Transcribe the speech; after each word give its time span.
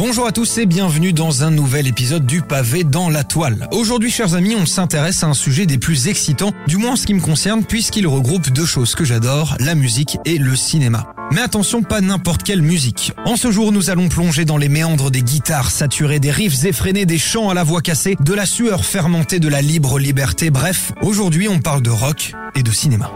Bonjour 0.00 0.26
à 0.26 0.32
tous 0.32 0.56
et 0.56 0.64
bienvenue 0.64 1.12
dans 1.12 1.44
un 1.44 1.50
nouvel 1.50 1.86
épisode 1.86 2.24
du 2.24 2.40
pavé 2.40 2.84
dans 2.84 3.10
la 3.10 3.22
toile. 3.22 3.68
Aujourd'hui, 3.70 4.10
chers 4.10 4.32
amis, 4.32 4.56
on 4.58 4.64
s'intéresse 4.64 5.22
à 5.22 5.26
un 5.26 5.34
sujet 5.34 5.66
des 5.66 5.76
plus 5.76 6.08
excitants, 6.08 6.52
du 6.66 6.78
moins 6.78 6.92
en 6.92 6.96
ce 6.96 7.04
qui 7.04 7.12
me 7.12 7.20
concerne, 7.20 7.64
puisqu'il 7.64 8.06
regroupe 8.06 8.48
deux 8.48 8.64
choses 8.64 8.94
que 8.94 9.04
j'adore, 9.04 9.56
la 9.60 9.74
musique 9.74 10.16
et 10.24 10.38
le 10.38 10.56
cinéma. 10.56 11.12
Mais 11.32 11.42
attention, 11.42 11.82
pas 11.82 12.00
n'importe 12.00 12.44
quelle 12.44 12.62
musique. 12.62 13.12
En 13.26 13.36
ce 13.36 13.50
jour, 13.52 13.72
nous 13.72 13.90
allons 13.90 14.08
plonger 14.08 14.46
dans 14.46 14.56
les 14.56 14.70
méandres 14.70 15.10
des 15.10 15.22
guitares 15.22 15.70
saturées, 15.70 16.18
des 16.18 16.30
riffs 16.30 16.64
effrénés, 16.64 17.04
des 17.04 17.18
chants 17.18 17.50
à 17.50 17.54
la 17.54 17.62
voix 17.62 17.82
cassée, 17.82 18.16
de 18.18 18.32
la 18.32 18.46
sueur 18.46 18.86
fermentée, 18.86 19.38
de 19.38 19.48
la 19.48 19.60
libre 19.60 19.98
liberté. 19.98 20.48
Bref, 20.48 20.92
aujourd'hui, 21.02 21.46
on 21.46 21.60
parle 21.60 21.82
de 21.82 21.90
rock 21.90 22.32
et 22.54 22.62
de 22.62 22.70
cinéma. 22.70 23.12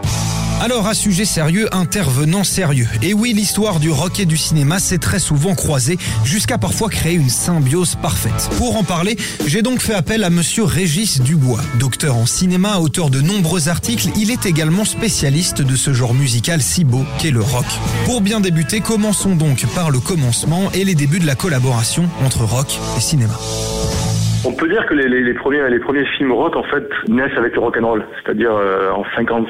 Alors, 0.61 0.87
à 0.87 0.93
sujet 0.93 1.25
sérieux, 1.25 1.67
intervenant 1.73 2.43
sérieux. 2.43 2.87
Et 3.01 3.13
oui, 3.13 3.33
l'histoire 3.33 3.79
du 3.79 3.91
rock 3.91 4.19
et 4.19 4.25
du 4.25 4.37
cinéma 4.37 4.79
s'est 4.79 4.97
très 4.97 5.19
souvent 5.19 5.53
croisée, 5.53 5.97
jusqu'à 6.23 6.57
parfois 6.57 6.89
créer 6.89 7.13
une 7.13 7.29
symbiose 7.29 7.95
parfaite. 8.01 8.49
Pour 8.57 8.77
en 8.77 8.83
parler, 8.83 9.17
j'ai 9.45 9.61
donc 9.61 9.81
fait 9.81 9.93
appel 9.93 10.23
à 10.23 10.29
monsieur 10.29 10.63
Régis 10.63 11.21
Dubois. 11.21 11.61
Docteur 11.77 12.15
en 12.15 12.25
cinéma, 12.25 12.77
auteur 12.77 13.09
de 13.09 13.21
nombreux 13.21 13.69
articles, 13.69 14.09
il 14.15 14.31
est 14.31 14.45
également 14.45 14.85
spécialiste 14.85 15.61
de 15.61 15.75
ce 15.75 15.93
genre 15.93 16.13
musical 16.13 16.61
si 16.61 16.83
beau 16.83 17.05
qu'est 17.19 17.31
le 17.31 17.41
rock. 17.41 17.65
Pour 18.05 18.21
bien 18.21 18.39
débuter, 18.39 18.79
commençons 18.79 19.35
donc 19.35 19.65
par 19.75 19.91
le 19.91 19.99
commencement 19.99 20.71
et 20.73 20.85
les 20.85 20.95
débuts 20.95 21.19
de 21.19 21.27
la 21.27 21.35
collaboration 21.35 22.09
entre 22.23 22.43
rock 22.43 22.79
et 22.97 23.01
cinéma. 23.01 23.37
On 24.47 24.53
peut 24.53 24.67
dire 24.69 24.85
que 24.85 24.93
les, 24.93 25.07
les- 25.07 25.21
les 25.23 25.33
premiers, 25.33 25.67
les 25.69 25.79
premiers 25.79 26.05
films 26.05 26.31
rock 26.31 26.55
en 26.55 26.63
fait 26.63 26.87
naissent 27.07 27.35
avec 27.37 27.55
le 27.55 27.59
rock 27.61 27.77
and 27.81 27.85
roll, 27.87 28.05
c'est-à-dire 28.23 28.55
euh, 28.55 28.91
en 28.91 29.03
56. 29.15 29.49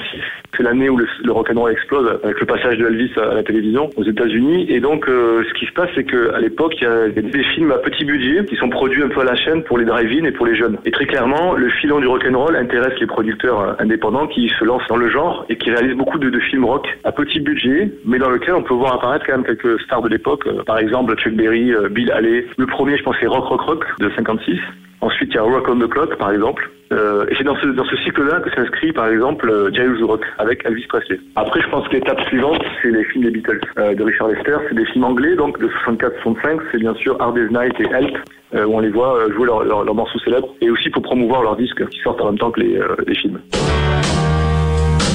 C'est 0.56 0.64
l'année 0.64 0.90
où 0.90 0.96
le, 0.98 1.06
le 1.24 1.32
rock 1.34 1.50
and 1.54 1.60
roll 1.60 1.72
explose 1.72 2.18
avec 2.24 2.40
le 2.40 2.46
passage 2.46 2.78
de 2.78 2.86
Elvis 2.88 3.12
à 3.18 3.34
la 3.36 3.44
télévision 3.44 3.90
aux 3.98 4.04
États-Unis. 4.04 4.66
Et 4.70 4.80
donc, 4.80 5.08
euh, 5.10 5.44
ce 5.50 5.54
qui 5.60 5.66
se 5.66 5.74
passe, 5.74 5.90
c'est 5.96 6.06
qu'à 6.06 6.40
l'époque, 6.40 6.76
il 6.80 6.84
y 6.84 6.88
a 6.88 7.10
des 7.10 7.44
films 7.56 7.72
à 7.74 7.78
petit 7.80 8.06
budget 8.06 8.46
qui 8.46 8.56
sont 8.56 8.70
produits 8.70 9.04
un 9.04 9.10
peu 9.10 9.20
à 9.20 9.26
la 9.26 9.36
chaîne 9.36 9.64
pour 9.64 9.78
les 9.78 9.84
drive-in 9.86 10.24
et 10.24 10.32
pour 10.32 10.46
les 10.46 10.56
jeunes. 10.56 10.78
Et 10.86 10.92
très 10.92 11.06
clairement, 11.06 11.54
le 11.56 11.70
filon 11.70 12.00
du 12.00 12.08
rock 12.08 12.26
and 12.30 12.38
roll 12.40 12.56
intéresse 12.56 12.98
les 13.02 13.08
producteurs 13.08 13.60
euh, 13.60 13.74
indépendants 13.80 14.28
qui 14.28 14.48
se 14.58 14.64
lancent 14.64 14.88
dans 14.88 14.98
le 14.98 15.10
genre 15.10 15.46
et 15.50 15.58
qui 15.58 15.72
réalisent 15.72 15.98
beaucoup 15.98 16.20
de, 16.20 16.30
de 16.30 16.40
films 16.40 16.64
rock 16.66 16.88
à 17.04 17.12
petit 17.12 17.42
budget, 17.42 17.92
mais 18.06 18.18
dans 18.18 18.30
lequel 18.30 18.54
on 18.56 18.64
peut 18.64 18.74
voir 18.74 18.94
apparaître 18.96 19.26
quand 19.26 19.34
même 19.34 19.46
quelques 19.46 19.82
stars 19.82 20.04
de 20.04 20.10
l'époque. 20.10 20.48
Euh, 20.48 20.64
Par 20.66 20.78
exemple, 20.80 21.16
Chuck 21.18 21.34
Berry, 21.34 21.74
euh, 21.74 21.90
Bill 21.90 22.12
Haley. 22.14 22.46
Le 22.58 22.66
premier, 22.66 22.98
je 22.98 23.04
pense, 23.04 23.18
c'est 23.20 23.28
Rock 23.28 23.46
Rock 23.46 23.62
Rock 23.62 23.84
de 24.00 24.10
56. 24.16 24.58
Ensuite, 25.06 25.30
il 25.30 25.36
y 25.36 25.38
a 25.38 25.44
Rock 25.44 25.70
on 25.70 25.78
the 25.78 25.88
Clock, 25.88 26.18
par 26.18 26.32
exemple. 26.32 26.68
Euh, 26.92 27.28
et 27.30 27.36
c'est 27.38 27.44
dans 27.44 27.56
ce, 27.58 27.68
dans 27.68 27.86
ce 27.86 27.96
cycle-là 27.98 28.40
que 28.40 28.50
s'inscrit, 28.50 28.92
par 28.92 29.08
exemple, 29.08 29.48
euh, 29.48 29.70
Rock, 30.02 30.26
avec 30.40 30.66
Elvis 30.66 30.88
Presley. 30.88 31.20
Après, 31.36 31.62
je 31.62 31.70
pense 31.70 31.88
que 31.88 31.94
l'étape 31.94 32.20
suivante, 32.22 32.64
c'est 32.82 32.90
les 32.90 33.04
films 33.06 33.26
des 33.26 33.30
Beatles, 33.30 33.60
euh, 33.78 33.94
de 33.94 34.04
Richard 34.04 34.30
Lester. 34.30 34.58
C'est 34.68 34.76
des 34.76 34.86
films 34.86 35.04
anglais, 35.04 35.36
donc 35.36 35.60
de 35.60 35.68
64-65. 35.86 36.60
C'est 36.72 36.80
bien 36.80 36.96
sûr 36.96 37.18
Hard 37.22 37.36
Day's 37.36 37.52
Night 37.52 37.80
et 37.80 37.84
Help, 37.84 38.18
euh, 38.56 38.66
où 38.66 38.78
on 38.78 38.80
les 38.80 38.90
voit 38.90 39.30
jouer 39.32 39.46
leurs 39.46 39.64
leur, 39.64 39.84
leurs 39.84 39.96
morceaux 39.96 40.20
célèbres. 40.20 40.50
Et 40.62 40.72
aussi 40.72 40.90
pour 40.90 41.04
promouvoir 41.04 41.44
leurs 41.44 41.56
disques 41.56 41.88
qui 41.88 42.00
sortent 42.00 42.22
en 42.22 42.26
même 42.26 42.40
temps 42.40 42.50
que 42.50 42.62
les 42.62 43.16
films. 43.16 43.40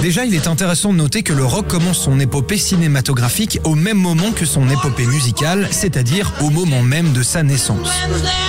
Déjà, 0.03 0.25
il 0.25 0.35
est 0.35 0.47
intéressant 0.47 0.95
de 0.95 0.99
noter 0.99 1.23
que 1.23 1.35
le 1.35 1.45
rock 1.45 1.67
commence 1.69 1.99
son 1.99 2.19
épopée 2.21 2.57
cinématographique 2.57 3.61
au 3.65 3.75
même 3.75 3.99
moment 3.99 4.33
que 4.33 4.47
son 4.47 4.67
épopée 4.71 5.05
musicale, 5.05 5.67
c'est-à-dire 5.71 6.33
au 6.41 6.49
moment 6.49 6.83
même 6.83 7.13
de 7.13 7.23
sa 7.23 7.43
naissance. 7.43 7.93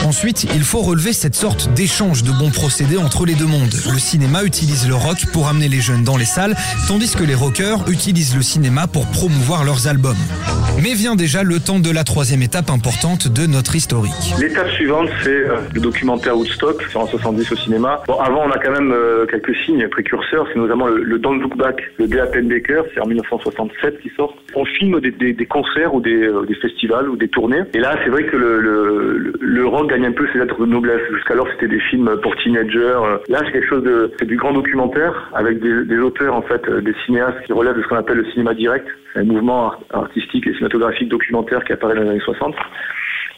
Ensuite, 0.06 0.48
il 0.56 0.64
faut 0.64 0.80
relever 0.80 1.12
cette 1.12 1.36
sorte 1.36 1.70
d'échange 1.74 2.24
de 2.24 2.32
bons 2.32 2.52
procédés 2.52 2.98
entre 2.98 3.26
les 3.26 3.36
deux 3.36 3.46
mondes. 3.46 3.74
Le 3.92 4.00
cinéma 4.00 4.44
utilise 4.44 4.88
le 4.88 4.96
rock 4.96 5.26
pour 5.34 5.50
amener 5.50 5.68
les 5.68 5.82
jeunes 5.82 6.06
dans 6.06 6.16
les 6.16 6.26
salles, 6.26 6.56
tandis 6.88 7.14
que 7.14 7.24
les 7.26 7.36
rockers 7.36 7.90
utilisent 7.90 8.36
le 8.36 8.44
cinéma 8.44 8.88
pour 8.88 9.06
promouvoir 9.08 9.66
leurs 9.66 9.88
albums. 9.88 10.16
Mais 10.82 10.94
vient 10.94 11.16
déjà 11.16 11.44
le 11.44 11.60
temps 11.60 11.80
de 11.80 11.92
la 11.92 12.06
troisième 12.06 12.44
étape 12.44 12.70
importante 12.70 13.28
de 13.28 13.46
notre 13.46 13.76
historique. 13.76 14.34
L'étape 14.40 14.70
suivante, 14.70 15.10
c'est 15.22 15.30
euh, 15.30 15.58
le 15.74 15.82
documentaire 15.82 16.38
Woodstock, 16.38 16.82
en 16.96 17.08
70 17.08 17.52
au 17.52 17.56
cinéma. 17.58 18.02
Bon, 18.08 18.18
avant, 18.20 18.44
on 18.46 18.52
a 18.52 18.58
quand 18.58 18.72
même 18.72 18.94
euh, 18.94 19.26
quelques 19.26 19.56
signes 19.66 19.88
précurseurs, 19.90 20.48
c'est 20.54 20.58
notamment 20.58 20.88
le, 20.88 21.04
le 21.04 21.20
Don't 21.20 21.41
Look 21.42 21.58
Back 21.58 21.82
c'est 21.98 23.00
en 23.02 23.08
1967 23.08 24.00
qui 24.02 24.10
sort. 24.16 24.36
On 24.56 24.66
filme 24.66 25.00
des, 25.00 25.46
concerts 25.46 25.94
ou 25.94 26.02
des, 26.02 26.24
euh, 26.28 26.46
des 26.46 26.56
festivals 26.56 27.10
ou 27.10 27.16
des 27.16 27.28
tournées. 27.28 27.62
Et 27.74 27.80
là, 27.80 27.96
c'est 28.04 28.10
vrai 28.10 28.24
que 28.26 28.38
le, 28.38 29.34
gagne 29.88 30.06
un 30.06 30.12
peu 30.12 30.28
ses 30.32 30.40
lettres 30.40 30.60
de 30.60 30.66
noblesse. 30.66 31.02
Jusqu'alors, 31.14 31.48
c'était 31.54 31.68
des 31.68 31.80
films 31.80 32.10
pour 32.22 32.36
teenagers. 32.38 32.80
Euh, 32.80 33.18
Là, 33.30 33.40
c'est 33.46 33.52
quelque 33.54 33.68
chose 33.68 33.84
de, 33.84 34.12
c'est 34.20 34.26
du 34.26 34.36
grand 34.38 34.54
documentaire 34.54 35.30
avec 35.34 35.60
des, 35.60 35.98
auteurs, 35.98 36.36
en 36.36 36.42
fait, 36.42 36.68
euh, 36.68 36.82
des 36.82 36.94
cinéastes 37.06 37.42
qui 37.46 37.54
relèvent 37.54 37.78
de 37.78 37.82
ce 37.82 37.88
qu'on 37.88 37.96
appelle 37.96 38.18
le 38.18 38.26
cinéma 38.32 38.54
direct, 38.54 38.88
un 39.16 39.24
mouvement 39.24 39.68
art- 39.68 39.80
artistique 39.92 40.46
et 40.48 40.54
cinématographique 40.54 41.10
documentaire 41.10 41.64
qui 41.64 41.74
apparaît 41.74 41.96
dans 41.96 42.04
les 42.04 42.10
années 42.10 42.20
60. 42.20 42.56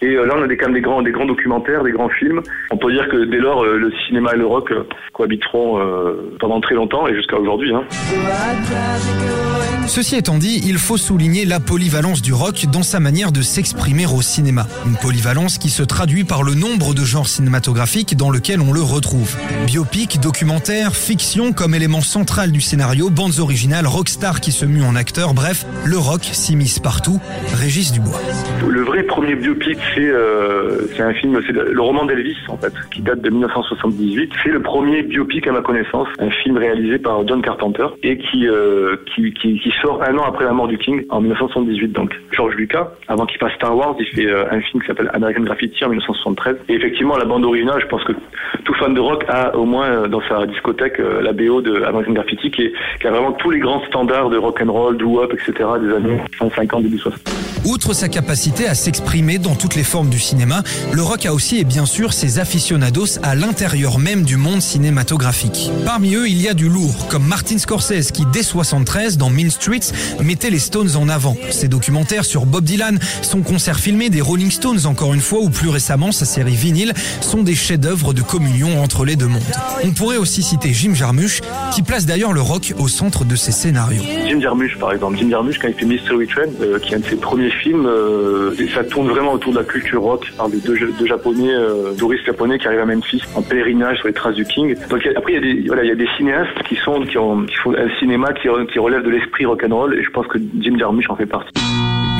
Et 0.03 0.17
euh, 0.17 0.25
là, 0.25 0.33
on 0.37 0.43
a 0.43 0.47
des, 0.47 0.57
quand 0.57 0.65
même 0.65 0.75
des 0.75 0.81
grands, 0.81 1.01
documentaires, 1.25 1.81
des 1.81 1.91
grands 1.91 2.09
films. 2.09 2.41
On 2.71 2.77
peut 2.77 2.91
dire 2.91 3.07
que 3.07 3.23
dès 3.23 3.37
lors, 3.37 3.63
euh, 3.63 3.77
le 3.77 3.89
cinéma 4.05 4.33
et 4.33 4.37
le 4.37 4.45
rock 4.45 4.69
euh, 4.71 4.83
cohabiteront 5.13 5.79
pendant 6.39 6.59
très 6.59 6.75
longtemps 6.75 7.07
et 7.07 7.15
jusqu'à 7.15 7.37
aujourd'hui. 7.37 7.73
Hein. 7.73 7.83
Ceci 9.87 10.15
étant 10.15 10.37
dit, 10.37 10.61
il 10.65 10.77
faut 10.77 10.97
souligner 10.97 11.45
la 11.45 11.59
polyvalence 11.59 12.21
du 12.21 12.33
rock 12.33 12.65
dans 12.71 12.83
sa 12.83 12.99
manière 12.99 13.31
de 13.31 13.41
s'exprimer 13.41 14.05
au 14.05 14.21
cinéma. 14.21 14.65
Une 14.87 14.95
polyvalence 14.95 15.57
qui 15.57 15.69
se 15.69 15.83
traduit 15.83 16.23
par 16.23 16.41
le 16.43 16.55
nombre 16.55 16.93
de 16.93 17.03
genres 17.03 17.27
cinématographiques 17.27 18.15
dans 18.15 18.31
lesquels 18.31 18.61
on 18.61 18.73
le 18.73 18.81
retrouve. 18.81 19.35
Biopic, 19.67 20.19
documentaire, 20.21 20.95
fiction 20.95 21.53
comme 21.53 21.75
élément 21.75 22.01
central 22.01 22.51
du 22.51 22.61
scénario, 22.61 23.09
bandes 23.09 23.39
originales, 23.39 23.85
rockstar 23.85 24.39
qui 24.41 24.51
se 24.51 24.65
mue 24.65 24.83
en 24.83 24.95
acteur, 24.95 25.33
bref, 25.33 25.65
le 25.85 25.97
rock 25.97 26.23
s'immisce 26.23 26.79
partout. 26.79 27.19
Régis 27.53 27.91
Dubois. 27.91 28.19
Le 28.67 28.81
vrai 28.81 29.03
premier 29.03 29.35
biopic, 29.35 29.77
c'est 29.93 30.09
euh, 30.09 30.87
un 30.99 31.13
film, 31.13 31.39
c'est 31.45 31.53
le 31.53 31.81
roman 31.81 32.05
d'Elvis 32.05 32.37
en 32.47 32.57
fait, 32.57 32.73
qui 32.91 33.01
date 33.01 33.21
de 33.21 33.29
1978. 33.29 34.31
C'est 34.43 34.49
le 34.49 34.61
premier 34.61 35.03
biopic 35.03 35.45
à 35.47 35.51
ma 35.51 35.61
connaissance, 35.61 36.07
un 36.19 36.29
film 36.29 36.57
réalisé 36.57 36.97
par 36.97 37.27
John 37.27 37.41
Carpenter 37.41 37.87
et 38.01 38.17
qui, 38.17 38.47
euh, 38.47 38.95
sort 39.81 40.01
un 40.03 40.17
an 40.17 40.23
après 40.27 40.45
la 40.45 40.53
mort 40.53 40.67
du 40.67 40.77
King 40.77 41.03
en 41.09 41.21
1978. 41.21 41.91
Donc 41.91 42.11
George 42.31 42.55
Lucas, 42.55 42.89
avant 43.07 43.25
qu'il 43.25 43.39
passe 43.39 43.53
Star 43.53 43.75
Wars, 43.75 43.95
il 43.99 44.05
fait 44.07 44.25
euh, 44.25 44.45
un 44.51 44.61
film 44.61 44.81
qui 44.81 44.87
s'appelle 44.87 45.09
American 45.13 45.41
Graffiti 45.41 45.83
en 45.83 45.89
1973. 45.89 46.57
Et 46.69 46.73
effectivement, 46.73 47.17
la 47.17 47.25
bande 47.25 47.45
originale, 47.45 47.79
je 47.81 47.87
pense 47.87 48.03
que 48.03 48.13
tout 48.63 48.73
fan 48.75 48.93
de 48.93 48.99
rock 48.99 49.25
a 49.27 49.55
au 49.55 49.65
moins 49.65 49.87
euh, 49.87 50.07
dans 50.07 50.21
sa 50.27 50.45
discothèque 50.45 50.99
euh, 50.99 51.21
la 51.21 51.33
BO 51.33 51.61
de 51.61 51.83
American 51.83 52.13
Graffiti 52.13 52.51
qui, 52.51 52.63
est, 52.63 52.73
qui 52.99 53.07
a 53.07 53.11
vraiment 53.11 53.33
tous 53.33 53.51
les 53.51 53.59
grands 53.59 53.83
standards 53.85 54.29
de 54.29 54.37
rock 54.37 54.61
and 54.61 54.71
roll, 54.71 54.97
doo 54.97 55.19
wop, 55.19 55.33
etc. 55.33 55.53
des 55.81 55.93
années 55.93 56.21
50, 56.39 56.83
début 56.83 56.99
60. 56.99 57.19
Outre 57.65 57.93
sa 57.93 58.09
capacité 58.09 58.67
à 58.67 58.75
s'exprimer 58.75 59.37
dans 59.37 59.55
toutes 59.55 59.75
les 59.75 59.83
formes 59.83 60.09
du 60.09 60.19
cinéma, 60.19 60.63
le 60.91 61.01
rock 61.01 61.25
a 61.25 61.33
aussi 61.33 61.59
et 61.59 61.63
bien 61.63 61.85
sûr 61.85 62.11
ses 62.11 62.39
aficionados 62.39 63.19
à 63.23 63.35
l'intérieur 63.35 63.99
même 63.99 64.23
du 64.23 64.35
monde 64.35 64.61
cinématographique. 64.61 65.71
Parmi 65.85 66.15
eux, 66.15 66.27
il 66.27 66.41
y 66.41 66.49
a 66.49 66.53
du 66.53 66.67
lourd, 66.67 67.07
comme 67.09 67.25
Martin 67.25 67.57
Scorsese 67.57 68.11
qui, 68.11 68.25
dès 68.33 68.43
73, 68.43 69.17
dans 69.17 69.29
Mean 69.29 69.49
Streets, 69.63 69.93
mettait 70.21 70.49
les 70.49 70.59
Stones 70.59 70.97
en 70.97 71.07
avant. 71.07 71.37
Ses 71.49 71.69
documentaires 71.69 72.25
sur 72.25 72.45
Bob 72.45 72.65
Dylan, 72.65 72.99
son 73.21 73.41
concert 73.43 73.79
filmé 73.79 74.09
des 74.09 74.19
Rolling 74.19 74.51
Stones 74.51 74.85
encore 74.85 75.13
une 75.13 75.21
fois, 75.21 75.39
ou 75.39 75.49
plus 75.49 75.69
récemment 75.69 76.11
sa 76.11 76.25
série 76.25 76.55
vinyle, 76.55 76.93
sont 77.21 77.43
des 77.43 77.55
chefs-d'œuvre 77.55 78.13
de 78.13 78.21
communion 78.21 78.83
entre 78.83 79.05
les 79.05 79.15
deux 79.15 79.27
mondes. 79.27 79.41
On 79.85 79.91
pourrait 79.91 80.17
aussi 80.17 80.43
citer 80.43 80.73
Jim 80.73 80.93
Jarmusch, 80.93 81.39
qui 81.73 81.81
place 81.81 82.05
d'ailleurs 82.05 82.33
le 82.33 82.41
rock 82.41 82.73
au 82.77 82.89
centre 82.89 83.23
de 83.23 83.37
ses 83.37 83.53
scénarios. 83.53 84.03
Jim 84.27 84.41
Jarmusch, 84.41 84.77
par 84.77 84.91
exemple. 84.91 85.17
Jim 85.17 85.29
Jarmusch, 85.29 85.59
quand 85.59 85.69
il 85.69 85.75
fait 85.75 85.85
Mystery 85.85 86.27
Train, 86.27 86.41
euh, 86.61 86.79
qui 86.79 86.93
est 86.93 86.97
un 86.97 86.99
de 86.99 87.05
ses 87.05 87.15
premiers 87.15 87.49
films, 87.49 87.85
euh, 87.85 88.53
ça 88.73 88.83
tourne 88.83 89.07
vraiment 89.07 89.31
autour 89.31 89.53
de 89.53 89.59
la 89.59 89.63
culture 89.63 90.01
rock, 90.01 90.29
par 90.37 90.49
des 90.49 90.59
deux, 90.59 90.77
deux 90.99 91.05
japonais, 91.05 91.53
euh, 91.53 91.93
touristes 91.97 92.25
japonais 92.25 92.59
qui 92.59 92.67
arrivent 92.67 92.81
à 92.81 92.85
Memphis 92.85 93.21
en 93.35 93.41
pèlerinage 93.41 93.99
sur 93.99 94.07
les 94.07 94.13
traces 94.13 94.35
du 94.35 94.43
King. 94.43 94.75
Donc 94.89 95.07
après, 95.15 95.33
il 95.33 95.65
y 95.65 95.91
a 95.91 95.95
des, 95.95 96.07
cinéastes 96.17 96.63
qui 96.67 96.75
font 96.75 97.01
un 97.01 97.99
cinéma 97.99 98.33
qui, 98.33 98.49
qui 98.71 98.79
relève 98.79 99.03
de 99.03 99.09
l'esprit 99.09 99.45
rock'n'roll, 99.53 99.97
et 99.97 100.03
je 100.03 100.09
pense 100.09 100.27
que 100.27 100.37
Jim 100.59 100.77
Jarmusch 100.77 101.09
en 101.09 101.15
fait 101.15 101.25
partie. 101.25 101.53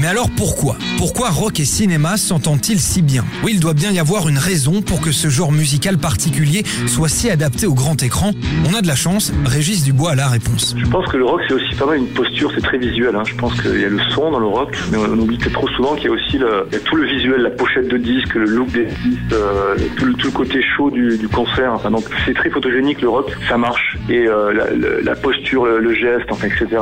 Mais 0.02 0.08
alors 0.08 0.30
pourquoi? 0.36 0.76
Pourquoi 0.98 1.30
rock 1.30 1.60
et 1.60 1.66
cinéma 1.66 2.18
s'entendent-ils 2.18 2.80
si 2.80 3.02
bien? 3.02 3.24
Oui, 3.44 3.52
il 3.54 3.60
doit 3.60 3.74
bien 3.74 3.92
y 3.92 4.00
avoir 4.00 4.28
une 4.28 4.38
raison 4.38 4.82
pour 4.82 5.02
que 5.02 5.12
ce 5.12 5.30
genre 5.30 5.52
musical 5.52 5.98
particulier 5.98 6.64
soit 6.88 7.08
si 7.08 7.30
adapté 7.30 7.68
au 7.68 7.74
grand 7.74 8.02
écran. 8.04 8.32
On 8.70 8.78
a 8.78 8.82
de 8.82 8.88
la 8.88 8.96
chance, 8.96 9.32
Régis 9.46 9.84
Dubois 9.84 10.12
a 10.12 10.16
la 10.16 10.28
réponse. 10.28 10.76
Je 10.78 10.86
pense 10.88 11.06
que 11.12 11.18
le 11.18 11.26
rock 11.26 11.42
c'est 11.48 11.54
aussi 11.54 11.76
pas 11.76 11.86
mal 11.86 11.98
une 11.98 12.08
posture, 12.08 12.52
c'est 12.56 12.62
très 12.62 12.78
visuel. 12.78 13.16
Hein. 13.16 13.24
Je 13.26 13.36
pense 13.36 13.60
qu'il 13.62 13.80
y 13.80 13.86
a 13.86 13.90
le 13.90 14.00
son 14.10 14.32
dans 14.32 14.40
le 14.40 14.48
rock, 14.48 14.76
mais 14.92 14.98
on 14.98 15.18
oublie 15.18 15.38
trop 15.38 15.68
souvent 15.70 15.96
qu'il 15.96 16.06
y 16.06 16.08
a 16.10 16.12
aussi 16.12 16.38
le, 16.38 16.68
y 16.72 16.76
a 16.76 16.80
tout 16.80 16.96
le 16.96 17.06
visuel, 17.08 17.42
la 17.42 17.52
pochette 17.52 17.88
de 17.88 17.98
disque, 17.98 18.34
le 18.36 18.46
look 18.46 18.72
des 18.72 18.86
disques, 18.86 19.20
euh, 19.34 19.76
tout, 19.96 20.06
le, 20.06 20.14
tout, 20.14 20.28
le, 20.28 20.32
côté 20.32 20.62
chaud 20.76 20.90
du, 20.90 21.18
du 21.18 21.28
concert. 21.28 21.72
Enfin, 21.74 21.92
donc 21.92 22.06
c'est 22.26 22.34
très 22.34 22.50
photogénique 22.50 23.02
le 23.02 23.10
rock, 23.10 23.32
ça 23.48 23.58
marche. 23.58 23.98
Et 24.10 24.28
euh, 24.28 24.52
la, 24.54 25.02
la, 25.02 25.16
posture, 25.16 25.66
le, 25.66 25.94
geste, 25.94 26.26
enfin, 26.32 26.48
etc. 26.48 26.82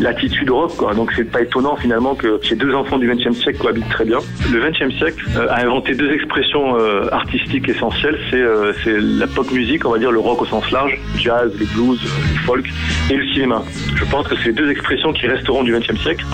L'attitude 0.00 0.50
rock, 0.50 0.76
quoi. 0.76 0.94
Donc 0.94 1.12
c'est 1.16 1.24
pas 1.24 1.42
étonnant 1.42 1.76
finalement 1.76 2.14
que 2.14 2.40
ces 2.48 2.56
deux 2.56 2.74
enfants 2.74 2.98
du 2.98 3.08
XXe 3.12 3.36
siècle 3.38 3.58
cohabitent 3.58 3.88
très 3.88 4.04
bien. 4.04 4.18
Le 4.52 4.60
XXe 4.60 4.94
siècle 4.96 5.24
euh, 5.36 5.46
a 5.50 5.62
inventé 5.62 5.94
deux 5.94 6.12
expressions 6.12 6.78
euh, 6.78 7.08
artistiques 7.12 7.68
essentielles. 7.68 8.18
C'est 8.30 8.36
euh, 8.40 8.72
la 8.86 9.26
pop 9.26 9.50
musique, 9.50 9.84
on 9.86 9.90
va 9.90 9.98
dire 9.98 10.10
le 10.10 10.20
rock 10.20 10.42
au 10.42 10.46
sens 10.46 10.70
large, 10.70 10.98
jazz, 11.16 11.52
le 11.58 11.66
blues, 11.66 12.00
le 12.02 12.38
folk, 12.46 12.66
et 13.10 13.16
le 13.16 13.26
cinéma. 13.32 13.62
Je 13.96 14.04
pense 14.04 14.28
que 14.28 14.34
c'est 14.42 14.52
deux 14.52 14.70
expressions 14.70 15.12
qui 15.12 15.26
resteront 15.26 15.62
du 15.62 15.72
XXe 15.72 16.00
siècle 16.00 16.24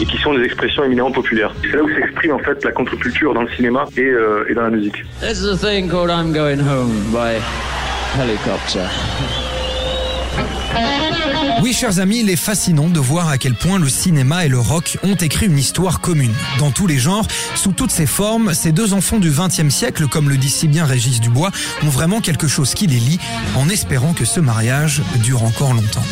et 0.00 0.04
qui 0.04 0.16
sont 0.18 0.34
des 0.34 0.44
expressions 0.44 0.84
éminemment 0.84 1.10
populaires. 1.10 1.52
C'est 1.62 1.76
là 1.76 1.82
où 1.82 1.88
s'exprime 1.88 2.32
en 2.32 2.38
fait 2.38 2.64
la 2.64 2.72
contre-culture 2.72 3.34
dans 3.34 3.42
le 3.42 3.50
cinéma 3.50 3.86
et, 3.96 4.12
et 4.48 4.54
dans 4.54 4.62
la 4.62 4.70
musique. 4.70 5.04
This 5.20 5.40
is 5.40 5.48
a 5.48 5.56
thing 5.56 5.88
called 5.88 6.10
I'm 6.10 6.32
Going 6.32 6.60
Home 6.60 7.12
by 7.12 7.40
Helicopter. 8.18 9.45
Oui, 11.66 11.72
chers 11.72 11.98
amis, 11.98 12.20
il 12.20 12.30
est 12.30 12.36
fascinant 12.36 12.88
de 12.88 13.00
voir 13.00 13.28
à 13.28 13.38
quel 13.38 13.56
point 13.56 13.80
le 13.80 13.88
cinéma 13.88 14.46
et 14.46 14.48
le 14.48 14.60
rock 14.60 14.98
ont 15.02 15.16
écrit 15.16 15.46
une 15.46 15.58
histoire 15.58 16.00
commune. 16.00 16.32
Dans 16.60 16.70
tous 16.70 16.86
les 16.86 16.96
genres, 16.96 17.26
sous 17.56 17.72
toutes 17.72 17.90
ses 17.90 18.06
formes, 18.06 18.54
ces 18.54 18.70
deux 18.70 18.94
enfants 18.94 19.18
du 19.18 19.32
XXe 19.32 19.74
siècle, 19.74 20.06
comme 20.06 20.28
le 20.28 20.36
dit 20.36 20.48
si 20.48 20.68
bien 20.68 20.84
Régis 20.84 21.18
Dubois, 21.18 21.50
ont 21.82 21.88
vraiment 21.88 22.20
quelque 22.20 22.46
chose 22.46 22.72
qui 22.72 22.86
les 22.86 23.00
lie, 23.00 23.18
en 23.56 23.68
espérant 23.68 24.12
que 24.12 24.24
ce 24.24 24.38
mariage 24.38 25.02
dure 25.24 25.42
encore 25.42 25.74
longtemps. 25.74 26.04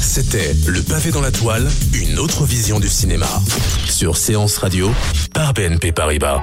C'était 0.00 0.52
Le 0.66 0.82
pavé 0.82 1.12
dans 1.12 1.20
la 1.20 1.30
toile, 1.30 1.70
une 1.94 2.18
autre 2.18 2.46
vision 2.46 2.80
du 2.80 2.88
cinéma. 2.88 3.28
Sur 3.88 4.16
Séance 4.16 4.58
Radio, 4.58 4.90
par 5.32 5.54
BNP 5.54 5.92
Paribas. 5.92 6.42